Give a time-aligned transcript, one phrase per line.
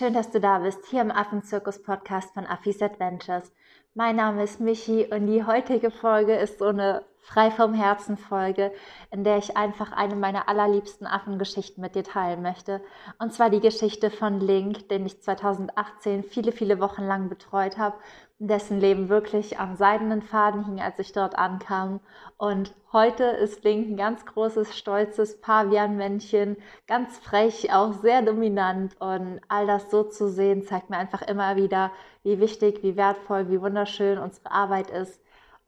[0.00, 3.52] schön, dass du da bist, hier im Affenzirkus-Podcast von Affis Adventures.
[3.92, 8.72] Mein Name ist Michi und die heutige Folge ist so eine frei vom Herzen Folge,
[9.10, 12.80] in der ich einfach eine meiner allerliebsten Affengeschichten mit dir teilen möchte.
[13.18, 17.96] Und zwar die Geschichte von Link, den ich 2018 viele, viele Wochen lang betreut habe
[18.40, 22.00] dessen Leben wirklich am seidenen Faden hing, als ich dort ankam.
[22.38, 26.56] Und heute ist Link ein ganz großes, stolzes Pavianmännchen,
[26.86, 28.98] ganz frech, auch sehr dominant.
[28.98, 31.92] Und all das so zu sehen, zeigt mir einfach immer wieder,
[32.22, 35.20] wie wichtig, wie wertvoll, wie wunderschön unsere Arbeit ist.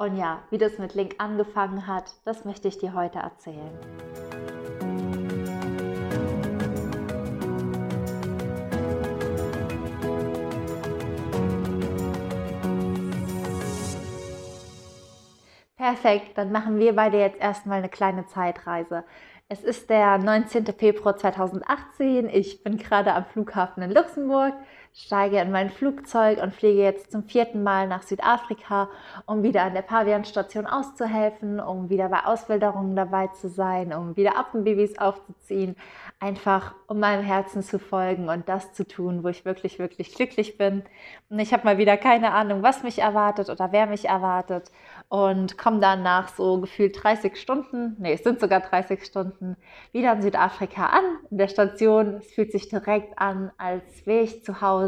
[0.02, 3.70] Und ja, wie das mit Link angefangen hat, das möchte ich dir heute erzählen.
[15.77, 19.05] Perfekt, dann machen wir beide jetzt erstmal eine kleine Zeitreise.
[19.49, 20.66] Es ist der 19.
[20.66, 22.29] Februar 2018.
[22.29, 24.55] Ich bin gerade am Flughafen in Luxemburg,
[24.95, 28.90] steige in mein Flugzeug und fliege jetzt zum vierten Mal nach Südafrika,
[29.24, 34.37] um wieder an der Pavianstation auszuhelfen, um wieder bei Auswilderungen dabei zu sein, um wieder
[34.37, 35.76] Affenbabys aufzuziehen,
[36.21, 40.59] einfach um meinem Herzen zu folgen und das zu tun, wo ich wirklich, wirklich glücklich
[40.59, 40.82] bin.
[41.30, 44.71] Und ich habe mal wieder keine Ahnung, was mich erwartet oder wer mich erwartet
[45.09, 49.56] und komme dann nach so gefühlt 30 Stunden, nee, es sind sogar 30 Stunden,
[49.90, 52.16] wieder in Südafrika an, in der Station.
[52.16, 54.82] Es fühlt sich direkt an, als wäre ich zu Hause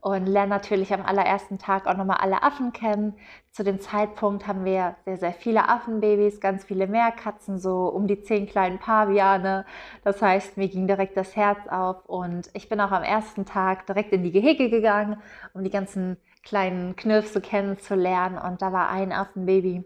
[0.00, 3.14] und lerne natürlich am allerersten Tag auch nochmal alle Affen kennen.
[3.50, 8.22] Zu dem Zeitpunkt haben wir sehr, sehr viele Affenbabys, ganz viele Meerkatzen, so um die
[8.22, 9.64] zehn kleinen Paviane.
[10.04, 13.86] Das heißt, mir ging direkt das Herz auf und ich bin auch am ersten Tag
[13.86, 15.20] direkt in die Gehege gegangen,
[15.54, 18.38] um die ganzen kleinen Knirpse kennenzulernen.
[18.38, 19.84] Und da war ein Affenbaby.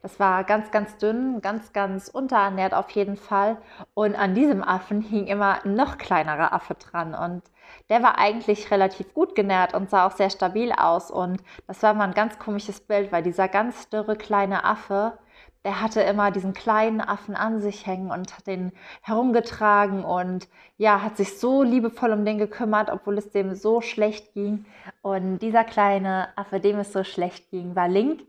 [0.00, 3.58] Das war ganz, ganz dünn, ganz, ganz unterernährt auf jeden Fall.
[3.94, 7.14] Und an diesem Affen hing immer noch kleinerer Affe dran.
[7.14, 7.42] Und
[7.88, 11.10] der war eigentlich relativ gut genährt und sah auch sehr stabil aus.
[11.10, 15.18] Und das war mal ein ganz komisches Bild, weil dieser ganz dürre kleine Affe
[15.64, 21.02] der hatte immer diesen kleinen Affen an sich hängen und hat den herumgetragen und ja,
[21.02, 24.64] hat sich so liebevoll um den gekümmert, obwohl es dem so schlecht ging.
[25.02, 28.22] Und dieser kleine Affe, dem es so schlecht ging, war Link.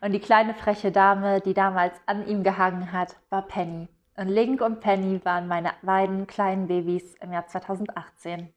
[0.00, 3.88] Und die kleine freche Dame, die damals an ihm gehangen hat, war Penny.
[4.16, 8.52] Und Link und Penny waren meine beiden kleinen Babys im Jahr 2018.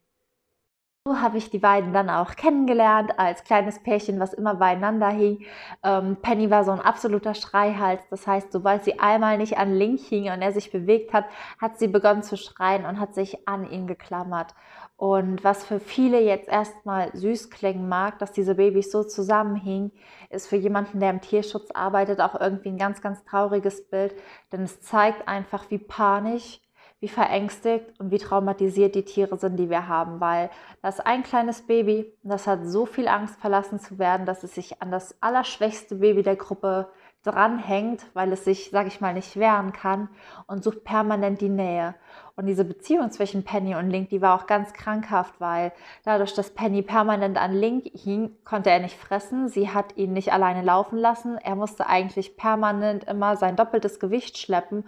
[1.07, 5.45] So habe ich die beiden dann auch kennengelernt als kleines Pärchen, was immer beieinander hing.
[5.83, 8.01] Ähm, Penny war so ein absoluter Schreihals.
[8.09, 11.25] Das heißt, sobald sie einmal nicht an Link hing und er sich bewegt hat,
[11.61, 14.55] hat sie begonnen zu schreien und hat sich an ihn geklammert.
[14.97, 19.91] Und was für viele jetzt erstmal süß klingen mag, dass diese Babys so zusammenhingen,
[20.31, 24.15] ist für jemanden, der im Tierschutz arbeitet, auch irgendwie ein ganz, ganz trauriges Bild.
[24.51, 26.61] Denn es zeigt einfach, wie panisch
[26.99, 30.49] wie verängstigt und wie traumatisiert die Tiere sind, die wir haben, weil
[30.81, 34.81] das ein kleines Baby, das hat so viel Angst, verlassen zu werden, dass es sich
[34.81, 36.89] an das allerschwächste Baby der Gruppe
[37.25, 40.09] dranhängt, weil es sich, sag ich mal, nicht wehren kann
[40.47, 41.95] und sucht permanent die Nähe.
[42.35, 45.71] Und diese Beziehung zwischen Penny und Link, die war auch ganz krankhaft, weil
[46.03, 49.47] dadurch, dass Penny permanent an Link hing, konnte er nicht fressen.
[49.47, 51.37] Sie hat ihn nicht alleine laufen lassen.
[51.37, 54.85] Er musste eigentlich permanent immer sein doppeltes Gewicht schleppen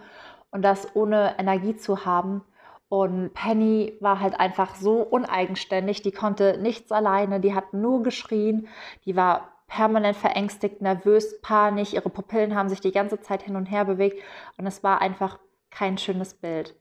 [0.51, 2.43] und das ohne Energie zu haben.
[2.89, 8.67] Und Penny war halt einfach so uneigenständig, die konnte nichts alleine, die hat nur geschrien,
[9.05, 13.65] die war permanent verängstigt, nervös, panisch, ihre Pupillen haben sich die ganze Zeit hin und
[13.65, 14.23] her bewegt
[14.57, 15.37] und es war einfach
[15.69, 16.75] kein schönes Bild.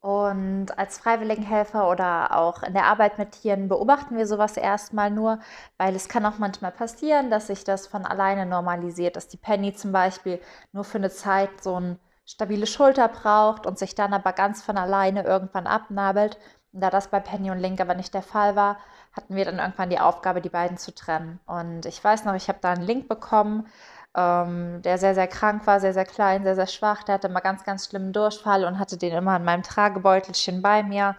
[0.00, 5.40] Und als Freiwilligenhelfer oder auch in der Arbeit mit Tieren beobachten wir sowas erstmal nur,
[5.78, 9.72] weil es kann auch manchmal passieren, dass sich das von alleine normalisiert, dass die Penny
[9.74, 10.40] zum Beispiel
[10.72, 14.76] nur für eine Zeit so ein stabile Schulter braucht und sich dann aber ganz von
[14.76, 16.38] alleine irgendwann abnabelt.
[16.72, 18.78] Und da das bei Penny und Link aber nicht der Fall war,
[19.12, 21.40] hatten wir dann irgendwann die Aufgabe, die beiden zu trennen.
[21.46, 23.66] Und ich weiß noch, ich habe da einen Link bekommen,
[24.14, 27.02] ähm, der sehr, sehr krank war, sehr, sehr klein, sehr, sehr schwach.
[27.04, 30.82] Der hatte immer ganz, ganz schlimmen Durchfall und hatte den immer in meinem Tragebeutelchen bei
[30.82, 31.16] mir.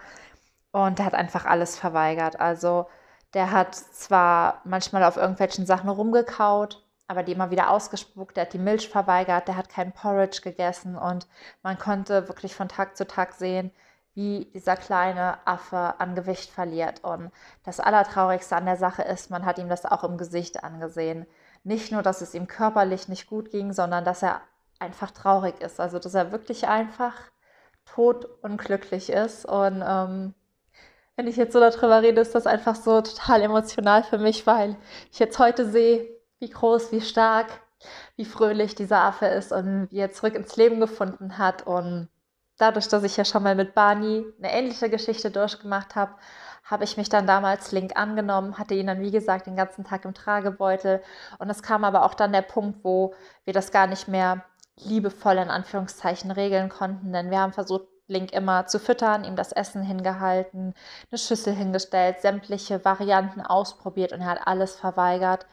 [0.72, 2.40] Und der hat einfach alles verweigert.
[2.40, 2.88] Also
[3.34, 8.38] der hat zwar manchmal auf irgendwelchen Sachen rumgekaut, aber die immer wieder ausgespuckt.
[8.38, 11.28] Der hat die Milch verweigert, der hat kein Porridge gegessen und
[11.64, 13.72] man konnte wirklich von Tag zu Tag sehen,
[14.14, 17.04] wie dieser kleine Affe an Gewicht verliert.
[17.04, 17.32] Und
[17.64, 21.28] das Allertraurigste an der Sache ist, man hat ihm das auch im Gesicht angesehen.
[21.64, 24.42] Nicht nur, dass es ihm körperlich nicht gut ging, sondern dass er
[24.80, 25.80] einfach traurig ist.
[25.80, 27.14] Also, dass er wirklich einfach
[27.86, 29.46] tot und ist.
[29.46, 30.34] Und ähm,
[31.16, 34.78] wenn ich jetzt so darüber rede, ist das einfach so total emotional für mich, weil
[35.12, 37.48] ich jetzt heute sehe, wie groß, wie stark,
[38.16, 41.66] wie fröhlich dieser Affe ist und wie er zurück ins Leben gefunden hat.
[41.66, 42.10] Und
[42.58, 46.16] dadurch, dass ich ja schon mal mit Barney eine ähnliche Geschichte durchgemacht habe,
[46.64, 50.06] habe ich mich dann damals Link angenommen, hatte ihn dann, wie gesagt, den ganzen Tag
[50.06, 51.02] im Tragebeutel.
[51.40, 53.14] Und es kam aber auch dann der Punkt, wo
[53.46, 54.44] wir das gar nicht mehr
[54.78, 59.52] liebevoll in Anführungszeichen regeln konnten, denn wir haben versucht, Link immer zu füttern, ihm das
[59.52, 60.74] Essen hingehalten,
[61.12, 65.46] eine Schüssel hingestellt, sämtliche Varianten ausprobiert und er hat alles verweigert.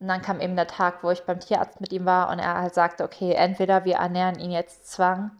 [0.00, 2.60] Und dann kam eben der Tag, wo ich beim Tierarzt mit ihm war und er
[2.60, 5.32] halt sagte, okay, entweder wir ernähren ihn jetzt Zwang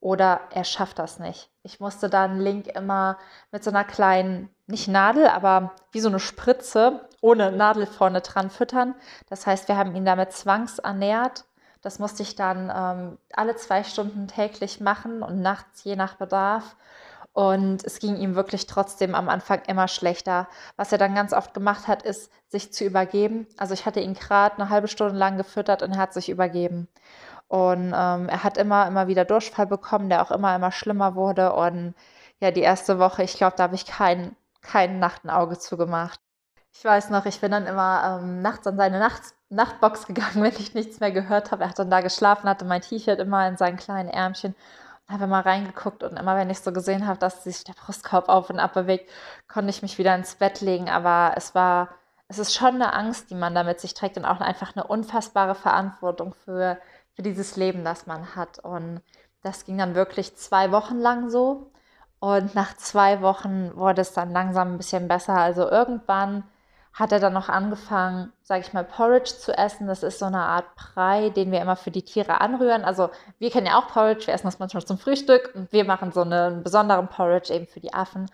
[0.00, 1.50] oder er schafft das nicht.
[1.62, 3.16] Ich musste dann Link immer
[3.50, 8.50] mit so einer kleinen, nicht Nadel, aber wie so eine Spritze ohne Nadel vorne dran
[8.50, 8.94] füttern.
[9.30, 11.46] Das heißt, wir haben ihn damit zwangsernährt.
[11.80, 16.76] Das musste ich dann ähm, alle zwei Stunden täglich machen und nachts je nach Bedarf.
[17.34, 20.48] Und es ging ihm wirklich trotzdem am Anfang immer schlechter.
[20.76, 23.48] Was er dann ganz oft gemacht hat, ist, sich zu übergeben.
[23.58, 26.86] Also ich hatte ihn gerade eine halbe Stunde lang gefüttert und er hat sich übergeben.
[27.48, 31.52] Und ähm, er hat immer, immer wieder Durchfall bekommen, der auch immer, immer schlimmer wurde.
[31.54, 31.94] Und
[32.38, 36.20] ja, die erste Woche, ich glaube, da habe ich kein, kein Nacht ein Auge zugemacht.
[36.72, 40.54] Ich weiß noch, ich bin dann immer ähm, nachts an seine Nacht Nachtbox gegangen, wenn
[40.56, 41.64] ich nichts mehr gehört habe.
[41.64, 44.54] Er hat dann da geschlafen, hatte mein T-Shirt immer in seinen kleinen Ärmchen
[45.08, 48.50] habe immer reingeguckt und immer, wenn ich so gesehen habe, dass sich der Brustkorb auf
[48.50, 49.10] und ab bewegt,
[49.48, 50.88] konnte ich mich wieder ins Bett legen.
[50.88, 51.90] Aber es war,
[52.28, 54.86] es ist schon eine Angst, die man da mit sich trägt und auch einfach eine
[54.86, 56.78] unfassbare Verantwortung für
[57.14, 58.58] für dieses Leben, das man hat.
[58.58, 59.00] Und
[59.42, 61.70] das ging dann wirklich zwei Wochen lang so.
[62.20, 65.34] Und nach zwei Wochen wurde es dann langsam ein bisschen besser.
[65.34, 66.44] Also irgendwann
[66.94, 69.88] hat er dann noch angefangen, sage ich mal, Porridge zu essen.
[69.88, 72.84] Das ist so eine Art Brei, den wir immer für die Tiere anrühren.
[72.84, 73.10] Also
[73.40, 76.22] wir kennen ja auch Porridge, wir essen das manchmal zum Frühstück und wir machen so
[76.22, 78.30] einen besonderen Porridge eben für die Affen.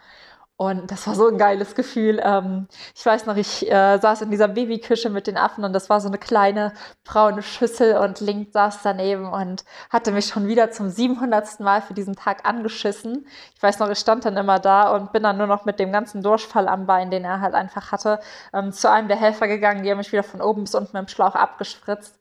[0.60, 2.20] Und das war so ein geiles Gefühl.
[2.22, 5.88] Ähm, ich weiß noch, ich äh, saß in dieser Babyküche mit den Affen und das
[5.88, 10.70] war so eine kleine braune Schüssel und Link saß daneben und hatte mich schon wieder
[10.70, 11.60] zum 700.
[11.60, 13.26] Mal für diesen Tag angeschissen.
[13.54, 15.92] Ich weiß noch, ich stand dann immer da und bin dann nur noch mit dem
[15.92, 18.20] ganzen Durchfall am Bein, den er halt einfach hatte,
[18.52, 19.82] ähm, zu einem der Helfer gegangen.
[19.82, 22.20] Die haben mich wieder von oben bis unten mit dem Schlauch abgespritzt.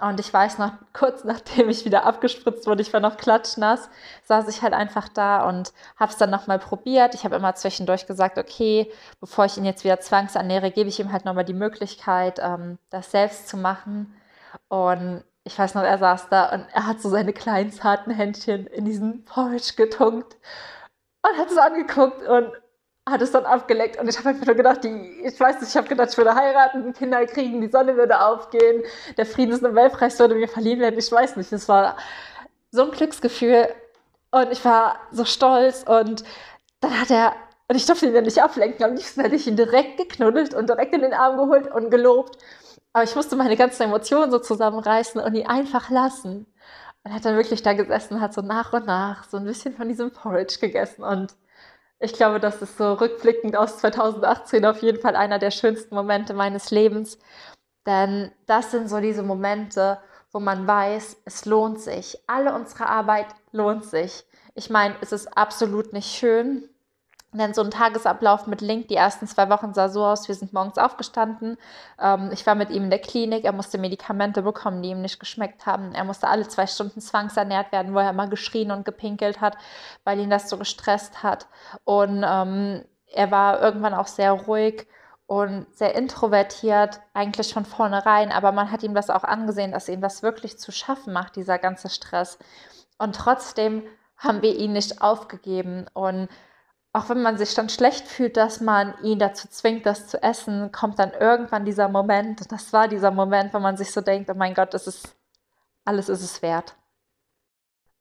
[0.00, 3.90] Und ich weiß noch, kurz nachdem ich wieder abgespritzt wurde, ich war noch klatschnass,
[4.24, 7.14] saß ich halt einfach da und habe es dann nochmal probiert.
[7.14, 8.90] Ich habe immer zwischendurch gesagt, okay,
[9.20, 13.10] bevor ich ihn jetzt wieder zwangsernähre, gebe ich ihm halt nochmal die Möglichkeit, ähm, das
[13.10, 14.14] selbst zu machen.
[14.68, 18.66] Und ich weiß noch, er saß da und er hat so seine kleinen zarten Händchen
[18.66, 20.36] in diesen Porridge getunkt
[21.22, 22.52] und hat es angeguckt und
[23.10, 25.76] hat es dann abgeleckt und ich habe einfach nur gedacht, die, ich weiß nicht, ich
[25.76, 28.82] habe gedacht, ich würde heiraten, Kinder kriegen, die Sonne würde aufgehen,
[29.16, 31.96] der Friedensnobelpreis würde mir verliehen werden, ich weiß nicht, es war
[32.70, 33.68] so ein Glücksgefühl
[34.30, 36.24] und ich war so stolz und
[36.80, 37.34] dann hat er,
[37.68, 40.68] und ich durfte ihn ja nicht ablenken, am liebsten hätte ich ihn direkt geknuddelt und
[40.68, 42.38] direkt in den Arm geholt und gelobt,
[42.92, 46.46] aber ich musste meine ganzen Emotionen so zusammenreißen und ihn einfach lassen.
[47.04, 49.88] Und hat dann wirklich da gesessen, hat so nach und nach so ein bisschen von
[49.88, 51.34] diesem Porridge gegessen und
[52.00, 56.34] ich glaube, das ist so rückblickend aus 2018 auf jeden Fall einer der schönsten Momente
[56.34, 57.18] meines Lebens.
[57.86, 59.98] Denn das sind so diese Momente,
[60.30, 62.18] wo man weiß, es lohnt sich.
[62.26, 64.24] Alle unsere Arbeit lohnt sich.
[64.54, 66.68] Ich meine, es ist absolut nicht schön,
[67.32, 70.54] denn so ein Tagesablauf mit Link, die ersten zwei Wochen sah so aus, wir sind
[70.54, 71.58] morgens aufgestanden,
[72.00, 75.20] ähm, ich war mit ihm in der Klinik, er musste Medikamente bekommen, die ihm nicht
[75.20, 75.94] geschmeckt haben.
[75.94, 79.58] Er musste alle zwei Stunden zwangsernährt werden, wo er immer geschrien und gepinkelt hat,
[80.04, 81.46] weil ihn das so gestresst hat.
[81.84, 84.86] Und ähm, er war irgendwann auch sehr ruhig
[85.26, 90.00] und sehr introvertiert, eigentlich von vornherein, aber man hat ihm das auch angesehen, dass ihm
[90.00, 92.38] das wirklich zu schaffen macht, dieser ganze Stress.
[92.96, 93.82] Und trotzdem
[94.16, 96.28] haben wir ihn nicht aufgegeben und
[96.92, 100.72] auch wenn man sich dann schlecht fühlt, dass man ihn dazu zwingt, das zu essen,
[100.72, 104.30] kommt dann irgendwann dieser Moment, und das war dieser Moment, wo man sich so denkt,
[104.30, 105.14] oh mein Gott, das ist,
[105.84, 106.74] alles ist es wert.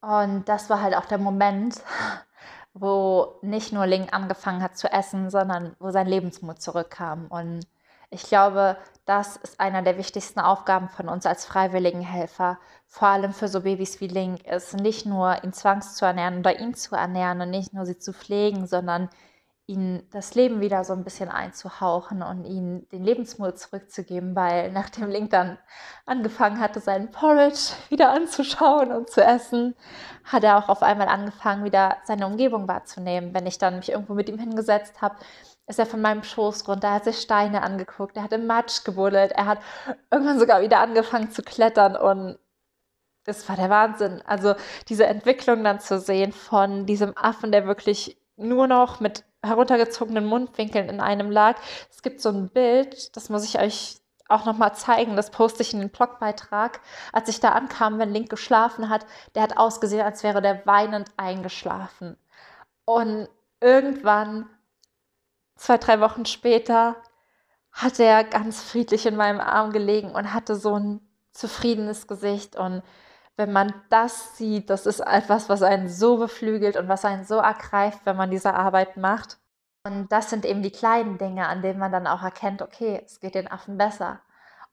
[0.02, 1.82] Und das war halt auch der Moment,
[2.74, 7.28] wo nicht nur Ling angefangen hat zu essen, sondern wo sein Lebensmut zurückkam.
[7.28, 7.68] Und
[8.10, 13.34] ich glaube, das ist einer der wichtigsten Aufgaben von uns als freiwilligen Helfer, vor allem
[13.34, 16.96] für so Babys wie Link, ist nicht nur ihn zwangs zu ernähren oder ihn zu
[16.96, 19.10] ernähren und nicht nur sie zu pflegen, sondern
[19.68, 25.10] ihnen das Leben wieder so ein bisschen einzuhauchen und ihnen den Lebensmut zurückzugeben, weil nachdem
[25.10, 25.58] Link dann
[26.06, 29.76] angefangen hatte, seinen Porridge wieder anzuschauen und zu essen,
[30.24, 33.34] hat er auch auf einmal angefangen, wieder seine Umgebung wahrzunehmen.
[33.34, 35.18] Wenn ich dann mich irgendwo mit ihm hingesetzt habe,
[35.68, 39.34] ist er von meinem Schoß runter, hat sich Steine angeguckt, er hat im Matsch gebuddelt,
[39.34, 39.60] er hat
[40.12, 42.40] irgendwann sogar wieder angefangen zu klettern und
[43.26, 44.22] das war der Wahnsinn.
[44.26, 44.56] Also
[44.88, 50.90] diese Entwicklung dann zu sehen von diesem Affen, der wirklich nur noch mit heruntergezogenen Mundwinkeln
[50.90, 51.58] in einem lag.
[51.92, 53.98] Es gibt so ein Bild, das muss ich euch
[54.30, 56.82] auch nochmal zeigen, das poste ich in den Blogbeitrag.
[57.14, 59.06] Als ich da ankam, wenn Link geschlafen hat,
[59.36, 62.18] der hat ausgesehen, als wäre der weinend eingeschlafen.
[62.86, 63.30] Und
[63.62, 64.50] irgendwann
[65.58, 66.96] zwei, drei Wochen später
[67.72, 72.56] hat er ganz friedlich in meinem Arm gelegen und hatte so ein zufriedenes Gesicht.
[72.56, 72.82] Und
[73.36, 77.36] wenn man das sieht, das ist etwas, was einen so beflügelt und was einen so
[77.36, 79.38] ergreift, wenn man diese Arbeit macht.
[79.86, 83.20] Und das sind eben die kleinen Dinge, an denen man dann auch erkennt, okay, es
[83.20, 84.22] geht den Affen besser.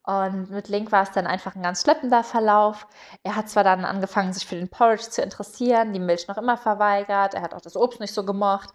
[0.03, 2.87] Und mit Link war es dann einfach ein ganz schleppender Verlauf.
[3.23, 6.57] Er hat zwar dann angefangen, sich für den Porridge zu interessieren, die Milch noch immer
[6.57, 8.69] verweigert, er hat auch das Obst nicht so gemocht,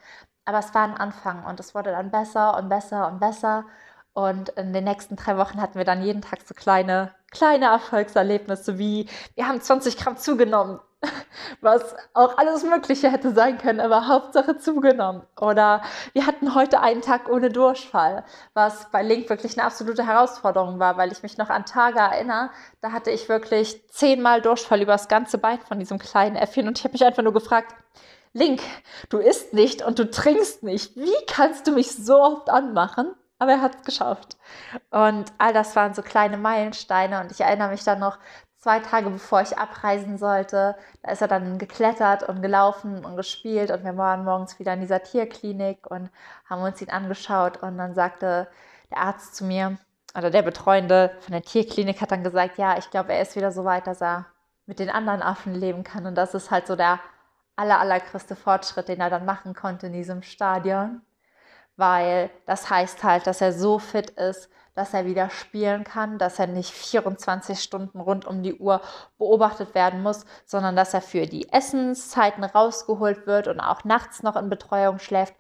[0.50, 3.66] aber es war ein Anfang und es wurde dann besser und besser und besser.
[4.12, 8.76] Und in den nächsten drei Wochen hatten wir dann jeden Tag so kleine, kleine Erfolgserlebnisse
[8.76, 10.80] wie, wir haben 20 Gramm zugenommen,
[11.61, 15.23] was auch alles Mögliche hätte sein können, aber Hauptsache zugenommen.
[15.40, 15.83] Oder
[16.14, 20.97] wir hatten heute einen Tag ohne Durchfall, was bei Link wirklich eine absolute Herausforderung war,
[20.97, 25.07] weil ich mich noch an Tage erinnere, da hatte ich wirklich zehnmal Durchfall über das
[25.07, 27.73] ganze Bein von diesem kleinen Äffchen und ich habe mich einfach nur gefragt,
[28.33, 28.61] Link,
[29.09, 30.97] du isst nicht und du trinkst nicht.
[30.97, 33.15] Wie kannst du mich so oft anmachen?
[33.39, 34.37] Aber er hat es geschafft.
[34.91, 37.21] Und all das waren so kleine Meilensteine.
[37.21, 38.19] Und ich erinnere mich dann noch
[38.59, 40.77] zwei Tage bevor ich abreisen sollte.
[41.03, 43.71] Da ist er dann geklettert und gelaufen und gespielt.
[43.71, 46.11] Und wir waren morgens wieder in dieser Tierklinik und
[46.49, 47.63] haben uns ihn angeschaut.
[47.63, 48.49] Und dann sagte
[48.91, 49.79] der Arzt zu mir,
[50.17, 53.53] oder der Betreuende von der Tierklinik hat dann gesagt, ja, ich glaube, er ist wieder
[53.53, 54.27] so weit, dass er
[54.67, 56.07] mit den anderen Affen leben kann.
[56.07, 57.01] Und das ist halt so der
[57.57, 61.02] aller, allergrößte Fortschritt, den er dann machen konnte in diesem Stadion,
[61.76, 66.38] weil das heißt halt, dass er so fit ist, dass er wieder spielen kann, dass
[66.38, 68.80] er nicht 24 Stunden rund um die Uhr
[69.19, 74.37] beobachtet werden muss, sondern dass er für die Essenszeiten rausgeholt wird und auch nachts noch
[74.37, 75.35] in Betreuung schläft,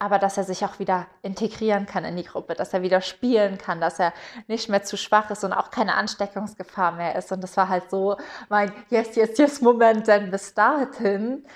[0.00, 3.58] aber dass er sich auch wieder integrieren kann in die Gruppe, dass er wieder spielen
[3.58, 4.14] kann, dass er
[4.48, 7.30] nicht mehr zu schwach ist und auch keine Ansteckungsgefahr mehr ist.
[7.32, 8.16] Und das war halt so
[8.48, 11.46] mein Yes, Yes, Yes Moment, denn bis dahin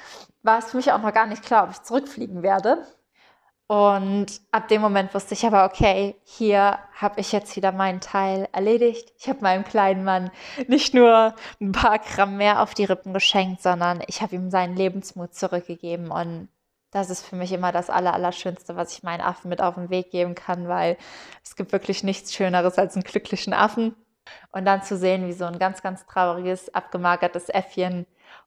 [0.43, 2.87] war es für mich auch noch gar nicht klar, ob ich zurückfliegen werde.
[3.67, 8.47] Und ab dem Moment wusste ich aber, okay, hier habe ich jetzt wieder meinen Teil
[8.53, 9.11] erledigt.
[9.19, 10.31] Ich habe meinem kleinen Mann
[10.69, 14.77] nicht nur ein paar Gramm mehr auf die Rippen geschenkt, sondern ich habe ihm seinen
[14.77, 16.11] Lebensmut zurückgegeben.
[16.11, 16.49] Und
[16.95, 20.11] das ist für mich immer das Allerallerschönste, was ich meinen Affen mit auf den Weg
[20.11, 20.97] geben kann, weil
[21.43, 23.97] es gibt wirklich nichts Schöneres als einen glücklichen Affen.
[24.53, 28.07] Und dann zu sehen, wie so ein ganz, ganz trauriges, abgemagertes Äffchen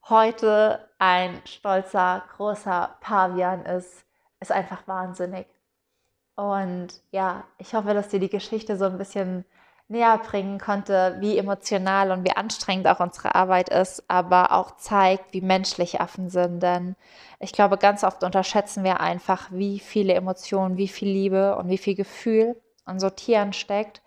[0.10, 4.06] heute ein stolzer, großer Pavian ist,
[4.40, 5.48] ist einfach wahnsinnig.
[6.36, 9.46] Und ja, ich hoffe, dass dir die Geschichte so ein bisschen
[9.90, 15.34] näher bringen konnte, wie emotional und wie anstrengend auch unsere Arbeit ist, aber auch zeigt,
[15.34, 16.62] wie menschlich Affen sind.
[16.62, 16.96] Denn
[17.40, 21.78] ich glaube, ganz oft unterschätzen wir einfach, wie viele Emotionen, wie viel Liebe und wie
[21.78, 24.02] viel Gefühl an so Tieren steckt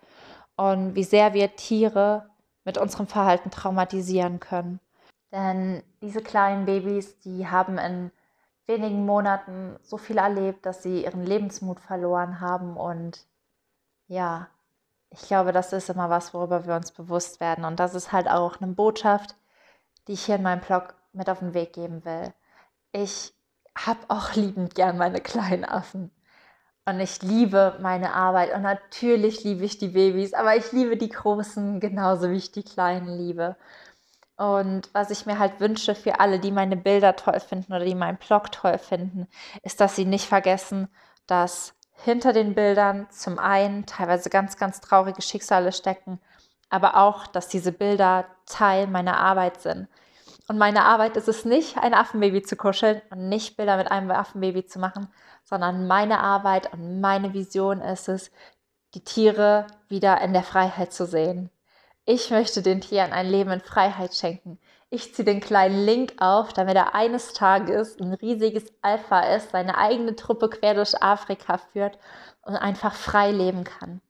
[0.55, 2.29] und wie sehr wir Tiere
[2.63, 4.79] mit unserem Verhalten traumatisieren können.
[5.31, 8.11] Denn diese kleinen Babys, die haben in
[8.67, 13.25] wenigen Monaten so viel erlebt, dass sie ihren Lebensmut verloren haben und
[14.07, 14.47] ja,
[15.11, 17.65] ich glaube, das ist immer was, worüber wir uns bewusst werden.
[17.65, 19.35] Und das ist halt auch eine Botschaft,
[20.07, 22.33] die ich hier in meinem Blog mit auf den Weg geben will.
[22.93, 23.33] Ich
[23.77, 26.11] habe auch liebend gern meine kleinen Affen.
[26.85, 28.53] Und ich liebe meine Arbeit.
[28.55, 32.63] Und natürlich liebe ich die Babys, aber ich liebe die Großen genauso wie ich die
[32.63, 33.57] Kleinen liebe.
[34.37, 37.95] Und was ich mir halt wünsche für alle, die meine Bilder toll finden oder die
[37.95, 39.27] meinen Blog toll finden,
[39.61, 40.87] ist, dass sie nicht vergessen,
[41.27, 46.19] dass hinter den Bildern zum einen teilweise ganz, ganz traurige Schicksale stecken,
[46.69, 49.87] aber auch, dass diese Bilder Teil meiner Arbeit sind.
[50.47, 54.11] Und meine Arbeit ist es nicht, ein Affenbaby zu kuscheln und nicht Bilder mit einem
[54.11, 55.07] Affenbaby zu machen,
[55.43, 58.31] sondern meine Arbeit und meine Vision ist es,
[58.93, 61.49] die Tiere wieder in der Freiheit zu sehen.
[62.05, 64.59] Ich möchte den Tieren ein Leben in Freiheit schenken.
[64.93, 69.77] Ich ziehe den kleinen Link auf, damit er eines Tages ein riesiges Alpha ist, seine
[69.77, 71.97] eigene Truppe quer durch Afrika führt
[72.41, 74.01] und einfach frei leben kann.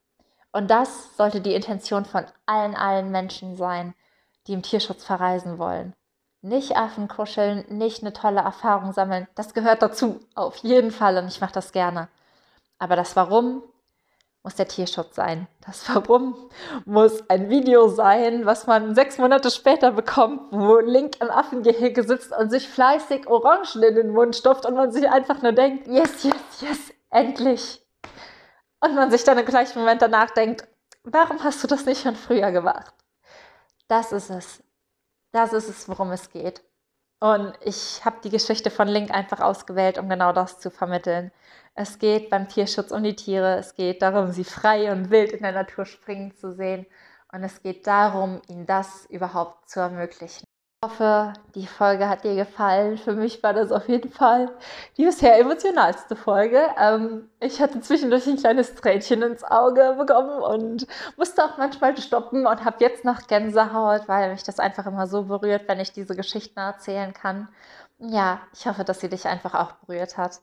[0.52, 3.94] Und das sollte die Intention von allen, allen Menschen sein,
[4.48, 5.94] die im Tierschutz verreisen wollen.
[6.42, 11.28] Nicht Affen kuscheln, nicht eine tolle Erfahrung sammeln, das gehört dazu, auf jeden Fall und
[11.28, 12.10] ich mache das gerne.
[12.80, 13.62] Aber das Warum
[14.44, 15.48] muss der Tierschutz sein.
[15.66, 16.50] Das Warum
[16.86, 22.32] muss ein Video sein, was man sechs Monate später bekommt, wo Link im Affengehege sitzt
[22.36, 26.24] und sich fleißig Orangen in den Mund stopft und man sich einfach nur denkt, yes,
[26.24, 27.86] yes, yes, endlich.
[28.80, 30.68] Und man sich dann im gleichen Moment danach denkt,
[31.04, 32.94] warum hast du das nicht schon früher gemacht?
[33.88, 34.64] Das ist es.
[35.32, 36.64] Das ist es, worum es geht.
[37.24, 41.32] Und ich habe die Geschichte von Link einfach ausgewählt, um genau das zu vermitteln.
[41.76, 45.44] Es geht beim Tierschutz um die Tiere, es geht darum, sie frei und wild in
[45.44, 46.88] der Natur springen zu sehen
[47.32, 50.51] und es geht darum, ihnen das überhaupt zu ermöglichen.
[50.84, 52.98] Ich hoffe, die Folge hat dir gefallen.
[52.98, 54.50] Für mich war das auf jeden Fall
[54.98, 56.60] die bisher emotionalste Folge.
[56.76, 62.48] Ähm, ich hatte zwischendurch ein kleines Tränchen ins Auge bekommen und musste auch manchmal stoppen
[62.48, 66.16] und habe jetzt noch Gänsehaut, weil mich das einfach immer so berührt, wenn ich diese
[66.16, 67.48] Geschichten erzählen kann.
[68.00, 70.42] Ja, ich hoffe, dass sie dich einfach auch berührt hat.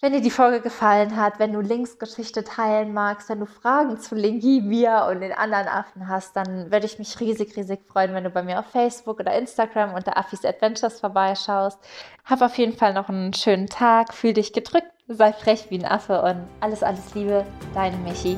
[0.00, 3.98] Wenn dir die Folge gefallen hat, wenn du Links Geschichte teilen magst, wenn du Fragen
[3.98, 8.12] zu Lingi, mir und den anderen Affen hast, dann würde ich mich riesig, riesig freuen,
[8.12, 11.78] wenn du bei mir auf Facebook oder Instagram unter Affis Adventures vorbeischaust.
[12.24, 15.86] Hab auf jeden Fall noch einen schönen Tag, fühl dich gedrückt, sei frech wie ein
[15.86, 18.36] Affe und alles, alles Liebe, deine Michi.